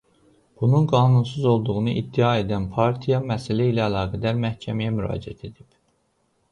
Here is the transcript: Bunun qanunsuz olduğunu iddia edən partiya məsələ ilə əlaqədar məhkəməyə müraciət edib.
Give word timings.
Bunun 0.61 0.87
qanunsuz 0.93 1.43
olduğunu 1.51 1.91
iddia 2.01 2.31
edən 2.45 2.65
partiya 2.79 3.21
məsələ 3.33 3.69
ilə 3.75 3.85
əlaqədar 3.91 4.43
məhkəməyə 4.49 4.97
müraciət 4.99 5.49
edib. 5.53 5.69